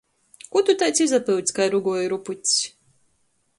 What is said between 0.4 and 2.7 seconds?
Kū tu taids izapyuts kai ruguoju rupucs!